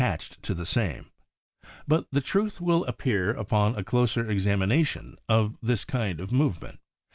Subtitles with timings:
[0.01, 1.11] tached to the same,
[1.87, 6.79] but the truth will ap pear upon a closer examination of this kind of movement.